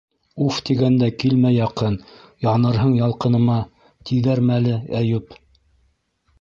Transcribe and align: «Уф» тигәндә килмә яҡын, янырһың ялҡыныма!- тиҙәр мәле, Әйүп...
«Уф» 0.43 0.55
тигәндә 0.69 1.09
килмә 1.23 1.51
яҡын, 1.57 1.99
янырһың 2.47 2.97
ялҡыныма!- 3.03 3.61
тиҙәр 4.11 4.45
мәле, 4.51 4.77
Әйүп... 5.05 5.41